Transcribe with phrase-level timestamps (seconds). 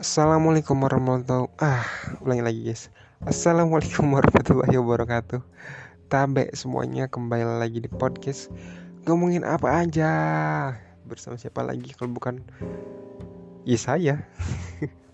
[0.00, 1.84] Assalamualaikum warahmatullahi ah
[2.24, 2.88] ulangi lagi guys.
[3.20, 5.44] Assalamualaikum warahmatullahi wabarakatuh.
[6.08, 8.48] Tabe semuanya kembali lagi di podcast
[9.04, 10.08] Ngomongin apa aja.
[11.04, 12.40] Bersama siapa lagi kalau bukan
[13.68, 14.24] Ya saya?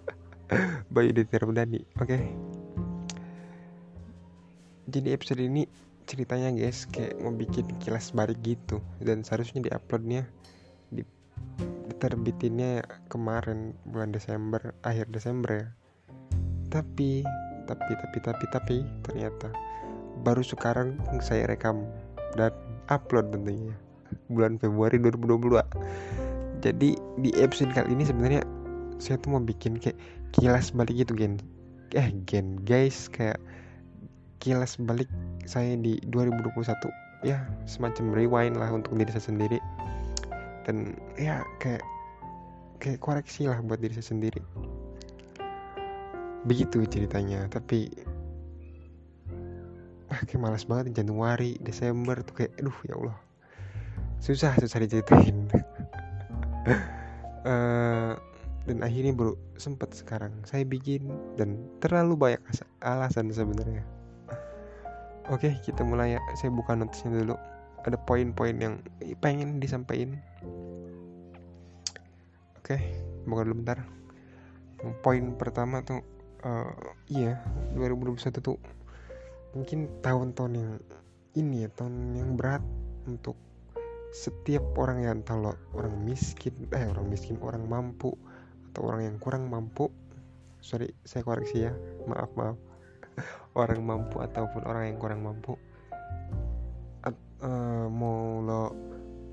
[0.94, 2.06] Bayu Ditya Dani Oke?
[2.06, 2.22] Okay?
[4.86, 5.66] Jadi episode ini
[6.06, 8.78] ceritanya guys Kayak mau bikin kilas balik gitu.
[9.02, 10.35] Dan seharusnya diuploadnya di
[11.98, 15.66] terbitinnya kemarin bulan Desember akhir Desember ya.
[16.68, 17.24] Tapi
[17.66, 19.50] tapi tapi tapi tapi ternyata
[20.22, 21.84] baru sekarang saya rekam
[22.36, 22.52] dan
[22.92, 23.74] upload tentunya.
[24.30, 28.42] Bulan Februari 2022 jadi di episode kali ini sebenarnya
[28.96, 29.98] saya tuh mau bikin kayak
[30.32, 31.36] kilas balik gitu gen.
[31.92, 33.38] Eh gen guys kayak
[34.40, 35.08] kilas balik
[35.44, 36.62] saya di 2021
[37.24, 39.58] ya semacam rewind lah untuk diri saya sendiri
[40.66, 41.86] dan ya kayak
[42.82, 44.42] kayak koreksi lah buat diri saya sendiri.
[46.42, 47.88] Begitu ceritanya tapi
[50.10, 53.16] ah kayak malas banget Januari Desember tuh kayak aduh ya Allah.
[54.18, 55.46] Susah susah diceritain.
[57.46, 58.14] Uh,
[58.66, 60.34] dan akhirnya baru sempet sekarang.
[60.42, 61.06] Saya bikin
[61.38, 62.42] dan terlalu banyak
[62.82, 63.86] alasan sebenarnya.
[65.30, 66.20] Oke kita mulai ya.
[66.38, 67.38] Saya buka notisnya dulu.
[67.86, 68.82] Ada poin-poin yang
[69.22, 70.18] pengen disampaikan
[72.66, 72.82] Oke,
[73.30, 73.78] buka dulu bentar.
[74.98, 76.02] Poin pertama tuh
[76.42, 76.74] uh,
[77.06, 77.38] iya
[77.78, 78.58] 2021 tuh
[79.54, 80.74] mungkin tahun-tahun yang
[81.38, 82.66] ini ya tahun yang berat
[83.06, 83.38] untuk
[84.10, 88.18] setiap orang yang tahu orang miskin eh orang miskin orang mampu
[88.74, 89.86] atau orang yang kurang mampu
[90.58, 91.72] sorry saya koreksi ya
[92.10, 92.58] maaf maaf
[93.62, 95.54] orang mampu ataupun orang yang kurang mampu
[97.06, 97.14] At,
[97.46, 98.74] uh, mau lo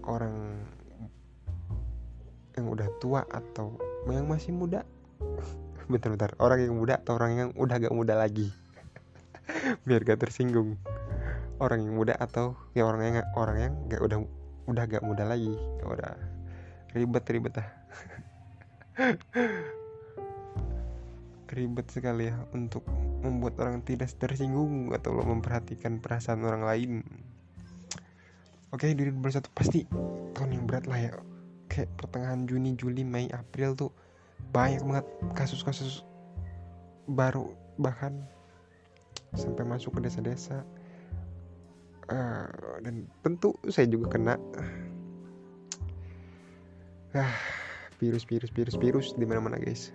[0.06, 0.70] orang
[2.58, 3.78] yang udah tua atau
[4.10, 4.86] yang masih muda?
[5.92, 8.54] Bentar-bentar orang yang muda atau orang yang udah gak muda lagi?
[9.88, 10.78] Biar gak tersinggung.
[11.58, 14.20] Orang yang muda atau ya orang yang orang yang gak udah
[14.70, 15.54] udah gak muda lagi.
[15.84, 16.16] Udah
[16.94, 17.70] ribet ribet ah
[21.54, 22.86] ribet sekali ya untuk
[23.22, 26.92] membuat orang tidak tersinggung atau memperhatikan perasaan orang lain.
[28.74, 29.86] Oke di 2021 pasti.
[30.34, 31.14] Tahun yang berat lah ya
[31.74, 33.90] kayak pertengahan Juni, Juli, Mei, April tuh
[34.54, 36.06] banyak banget kasus-kasus
[37.10, 37.50] baru
[37.82, 38.22] bahkan
[39.34, 40.62] sampai masuk ke desa-desa.
[42.14, 42.46] Uh,
[42.86, 44.36] dan tentu saya juga kena
[47.16, 47.34] ah
[47.98, 49.90] virus virus virus virus di mana mana guys.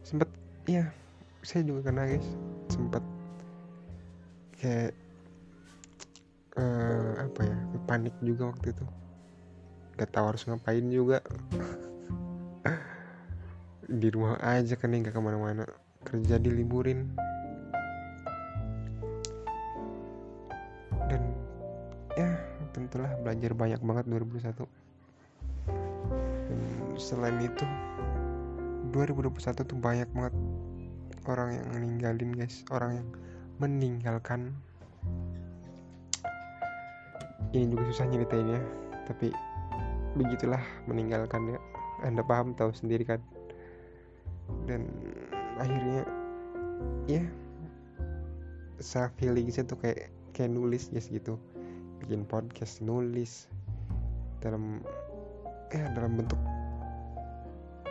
[0.00, 0.30] Sempet
[0.64, 0.88] ya
[1.44, 2.28] saya juga kena guys.
[2.72, 3.04] Sempet
[4.56, 4.96] kayak
[6.56, 8.86] uh, apa ya panik juga waktu itu
[10.00, 11.20] gak tahu harus ngapain juga.
[13.84, 15.68] Di rumah aja kan nggak ke mana-mana.
[16.08, 17.12] Kerja diliburin.
[21.04, 21.36] Dan
[22.16, 22.32] ya
[22.72, 24.64] tentulah belajar banyak banget 2021
[26.50, 26.58] dan
[26.96, 27.66] selain itu
[28.94, 30.34] 2021 tuh banyak banget
[31.28, 32.64] orang yang meninggalin guys.
[32.72, 33.08] Orang yang
[33.60, 34.56] meninggalkan.
[37.50, 38.62] Ini juga susah nyeritainnya
[39.10, 39.34] tapi
[40.18, 41.58] begitulah meninggalkan ya.
[42.02, 43.20] Anda paham tahu sendiri kan.
[44.66, 44.88] Dan
[45.60, 46.02] akhirnya
[47.06, 47.22] ya
[48.80, 51.36] self healing saya tuh kayak kayak nulis guys gitu.
[52.02, 53.46] Bikin podcast nulis.
[54.40, 54.80] Dalam
[55.70, 56.40] ya dalam bentuk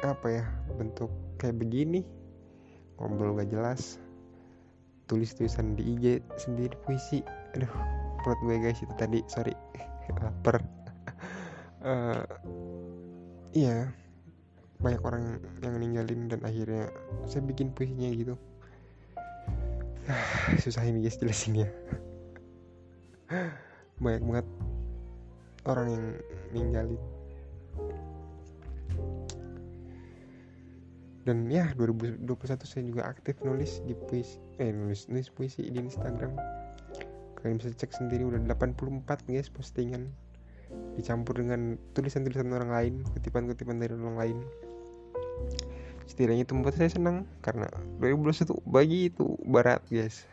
[0.02, 0.44] apa ya
[0.76, 2.04] bentuk kayak begini.
[3.00, 4.02] Ngobrol gak jelas.
[5.08, 7.24] Tulis tulisan di IG sendiri puisi.
[7.56, 7.72] Aduh
[8.26, 9.56] perut gue guys itu tadi sorry.
[10.20, 10.79] Lapar
[11.84, 12.24] uh,
[13.54, 13.92] iya.
[14.80, 16.88] Banyak orang yang ninggalin dan akhirnya
[17.28, 18.36] saya bikin puisinya gitu.
[20.64, 21.70] Susah ini guys jelasin ya
[24.04, 24.48] banyak banget
[25.68, 26.06] orang yang
[26.56, 27.02] ninggalin.
[31.28, 32.26] Dan ya 2021
[32.66, 36.34] saya juga aktif nulis di puisi eh nulis nulis puisi di Instagram.
[37.38, 40.10] Kalian bisa cek sendiri udah 84 guys postingan
[41.00, 44.38] dicampur dengan tulisan-tulisan orang lain kutipan-kutipan dari orang lain.
[46.10, 47.70] Setidaknya itu membuat saya senang karena
[48.02, 50.26] 2021 bagi itu barat guys.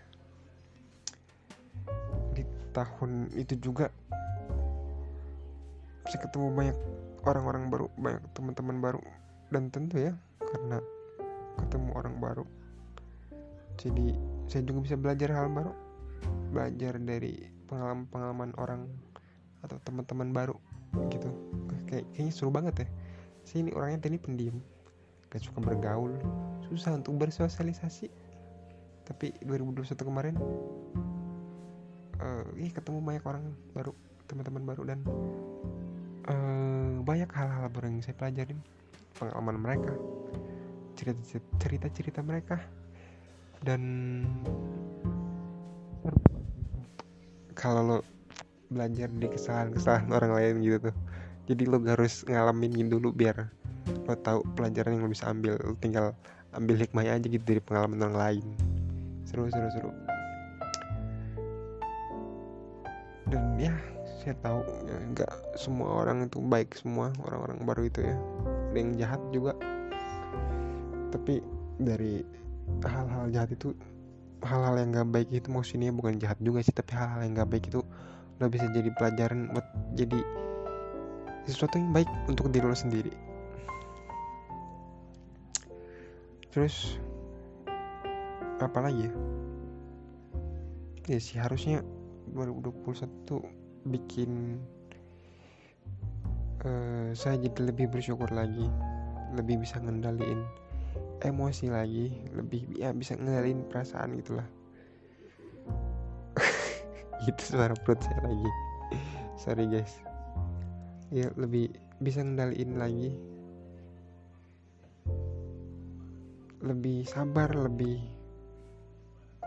[2.35, 2.43] Di
[2.75, 3.93] tahun itu juga
[6.07, 6.77] saya ketemu banyak
[7.27, 9.03] orang-orang baru banyak teman-teman baru.
[9.47, 10.83] Dan tentu ya karena
[11.63, 12.45] ketemu orang baru.
[13.79, 14.17] Jadi
[14.49, 15.73] saya juga bisa belajar hal baru.
[16.51, 18.89] Belajar dari pengalaman-pengalaman orang
[19.65, 20.57] atau teman-teman baru
[21.13, 21.29] gitu.
[21.87, 22.89] Kayak kayaknya seru banget ya.
[23.47, 24.57] Saya ini orangnya tadi pendiam
[25.31, 26.17] gak suka bergaul.
[26.67, 28.11] Susah untuk bersosialisasi.
[29.07, 30.35] Tapi 2021 kemarin
[32.19, 33.95] uh, ih ketemu banyak orang baru
[34.27, 34.99] teman-teman baru dan
[36.27, 38.59] uh, banyak hal-hal baru yang saya pelajarin.
[39.17, 39.95] Pengalaman mereka
[41.61, 42.57] cerita-cerita mereka
[43.61, 43.81] dan
[47.53, 47.99] kalau lo
[48.69, 50.97] belajar di kesalahan-kesalahan orang lain gitu tuh.
[51.47, 53.47] Jadi lo harus ngalamin dulu biar
[53.87, 55.59] lo tahu pelajaran yang lo bisa ambil.
[55.63, 56.15] Lo tinggal
[56.55, 58.45] ambil hikmahnya aja gitu dari pengalaman orang lain.
[59.27, 59.91] Seru seru seru.
[63.27, 63.75] Dan ya
[64.23, 68.17] saya tahu ya, nggak semua orang itu baik semua orang-orang baru itu ya.
[68.75, 69.53] Ada yang jahat juga.
[71.15, 71.41] Tapi
[71.79, 72.25] dari
[72.83, 73.73] hal-hal jahat itu
[74.45, 77.65] hal-hal yang gak baik itu maksudnya bukan jahat juga sih tapi hal-hal yang gak baik
[77.73, 77.81] itu
[78.37, 79.65] udah bisa jadi pelajaran buat
[79.97, 80.21] jadi
[81.49, 83.13] sesuatu yang baik untuk diri lo sendiri.
[86.53, 87.01] Terus
[88.61, 89.13] apa lagi ya?
[91.07, 91.85] Ya sih harusnya
[92.35, 93.45] 2021 tuh
[93.87, 94.59] bikin
[96.67, 98.67] uh, saya jadi lebih bersyukur lagi
[99.35, 100.43] lebih bisa ngendaliin
[101.23, 104.47] emosi lagi lebih ya bisa ngendaliin perasaan gitulah
[107.25, 108.51] itu suara perut saya lagi.
[109.41, 109.97] Sorry guys.
[111.09, 111.73] Ya lebih
[112.05, 113.17] bisa ngendaliin lagi.
[116.61, 118.05] Lebih sabar lebih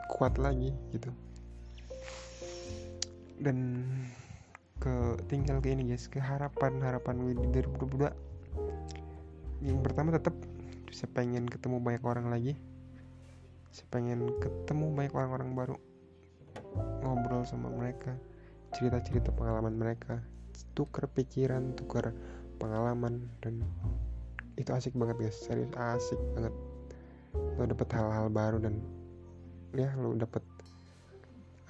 [0.10, 1.14] kuat lagi gitu.
[3.38, 3.86] Dan
[4.82, 8.30] ke tinggal ke ini guys ke harapan harapan gue di 2022
[9.60, 10.32] yang pertama tetap
[10.90, 12.58] saya pengen ketemu banyak orang lagi.
[13.70, 15.76] Saya pengen ketemu banyak orang-orang baru.
[17.06, 18.16] Ngobrol sama mereka
[18.74, 20.22] cerita-cerita pengalaman mereka
[20.78, 22.14] tukar pikiran tukar
[22.60, 23.64] pengalaman dan
[24.60, 25.38] itu asik banget guys.
[25.40, 26.54] Serius asik banget.
[27.56, 28.76] Lo dapet hal-hal baru dan
[29.72, 30.44] ya lo dapet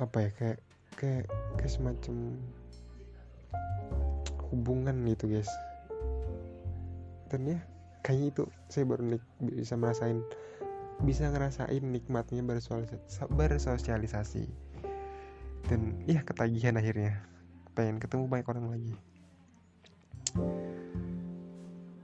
[0.02, 0.60] apa ya kayak
[0.98, 1.26] kayak
[1.62, 2.42] kayak semacam
[4.50, 5.52] hubungan gitu guys.
[7.30, 7.60] Dan ya
[8.02, 8.44] kayaknya itu
[8.74, 10.26] saya baru nik bisa merasain
[11.00, 12.44] bisa ngerasain nikmatnya
[13.32, 14.44] bersosialisasi
[15.70, 17.22] dan ya ketagihan akhirnya.
[17.78, 18.94] Pengen ketemu banyak orang lagi.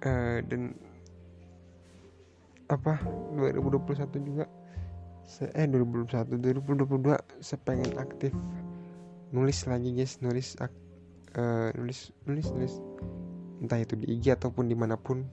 [0.05, 0.77] Uh, dan
[2.69, 3.01] apa
[3.33, 4.45] 2021 juga
[5.57, 8.29] eh 2021 2022 saya pengen aktif
[9.33, 10.21] nulis lagi guys.
[10.21, 12.73] Nulis uh, nulis nulis nulis.
[13.65, 15.25] Entah itu di IG ataupun di mana pun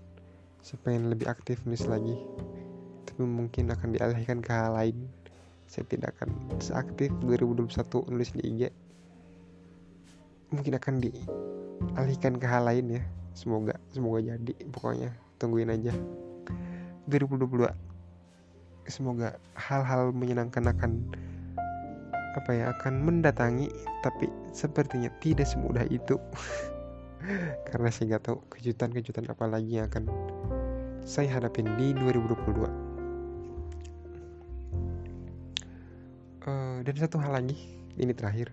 [0.64, 2.16] saya pengen lebih aktif nulis lagi.
[3.04, 4.96] Tapi mungkin akan dialihkan ke hal lain
[5.72, 8.62] saya tidak akan seaktif 2021 nulis di IG
[10.52, 13.02] mungkin akan dialihkan ke hal lain ya.
[13.32, 15.16] Semoga semoga jadi pokoknya.
[15.40, 15.96] Tungguin aja.
[17.08, 17.72] 2022
[18.84, 21.00] semoga hal-hal menyenangkan akan
[22.36, 23.72] apa ya akan mendatangi
[24.04, 26.20] tapi sepertinya tidak semudah itu.
[27.72, 30.04] Karena saya nggak tahu kejutan-kejutan apa lagi yang akan
[31.08, 32.91] saya hadapin di 2022
[36.46, 37.56] eh, dan satu hal lagi
[38.00, 38.50] ini terakhir.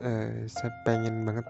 [0.00, 1.46] Uh, saya pengen banget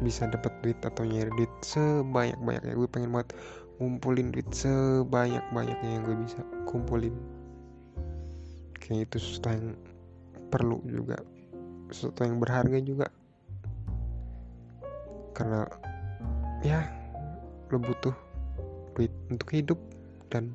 [0.00, 2.72] bisa dapat duit atau nyari duit sebanyak-banyaknya.
[2.72, 3.36] Gue pengen banget
[3.76, 7.12] ngumpulin duit sebanyak-banyaknya yang gue bisa kumpulin.
[8.80, 9.68] Kayaknya itu sesuatu yang
[10.48, 11.20] perlu juga
[11.92, 13.06] sesuatu yang berharga juga.
[15.36, 15.68] Karena
[16.64, 16.84] ya
[17.68, 18.16] lo butuh
[18.96, 19.78] duit untuk hidup
[20.32, 20.52] dan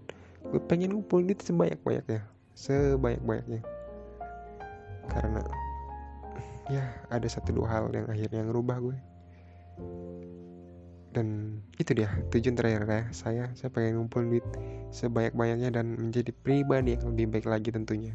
[0.52, 2.22] gue pengen ngumpul duit sebanyak-banyaknya.
[2.54, 3.62] Sebanyak-banyaknya.
[5.10, 5.42] Karena
[6.66, 8.98] ya ada satu dua hal yang akhirnya ngerubah gue.
[11.16, 14.44] Dan itu dia tujuan terakhir ya saya saya pengen ngumpul duit
[14.92, 18.14] sebanyak-banyaknya dan menjadi pribadi yang lebih baik lagi tentunya.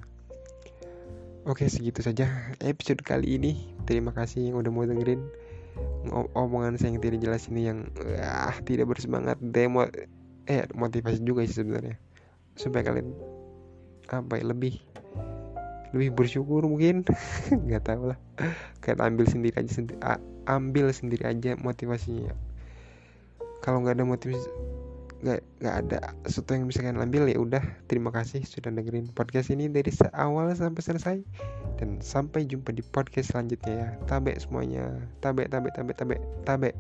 [1.49, 2.29] Oke segitu saja
[2.61, 3.73] episode kali ini.
[3.89, 5.25] Terima kasih yang udah mau dengerin.
[6.37, 7.89] Omongan saya yang tidak jelas ini yang
[8.21, 9.89] ah tidak bersemangat demo
[10.45, 12.10] eh motivasi juga sih sebenarnya
[12.61, 13.17] supaya kalian
[14.13, 14.77] apa ya lebih
[15.97, 17.03] lebih bersyukur mungkin.
[17.67, 18.19] Nggak tahu lah.
[18.85, 19.99] Kalian ambil sendiri aja sendiri
[20.47, 22.35] ambil sendiri aja motivasinya.
[23.61, 24.49] Kalau nggak ada motivasi
[25.21, 27.61] nggak nggak ada sesuatu yang bisa kalian ambil ya udah.
[27.93, 31.17] Terima kasih sudah dengerin podcast ini dari awal sampai selesai.
[31.77, 33.89] Dan sampai jumpa di podcast selanjutnya ya.
[34.09, 34.97] Tabe semuanya.
[35.21, 36.17] Tabe tabe tabe tabe
[36.49, 36.71] tabe